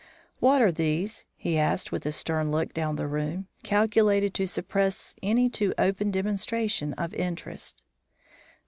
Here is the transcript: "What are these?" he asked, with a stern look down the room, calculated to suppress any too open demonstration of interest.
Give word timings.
"What 0.39 0.63
are 0.63 0.71
these?" 0.71 1.25
he 1.35 1.59
asked, 1.59 1.91
with 1.91 2.07
a 2.07 2.11
stern 2.11 2.49
look 2.49 2.73
down 2.73 2.95
the 2.95 3.05
room, 3.05 3.45
calculated 3.61 4.33
to 4.33 4.47
suppress 4.47 5.13
any 5.21 5.47
too 5.47 5.75
open 5.77 6.09
demonstration 6.09 6.93
of 6.93 7.13
interest. 7.13 7.85